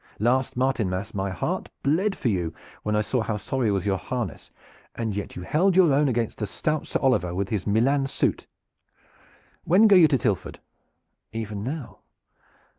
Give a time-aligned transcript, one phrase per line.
[0.17, 4.49] Last Martinmas my heart bled for you when I saw how sorry was your harness,
[4.95, 8.47] and yet you held your own against the stout Sir Oliver with his Milan suit:
[9.63, 10.59] When go you to Tilford?"
[11.33, 11.99] "Even now."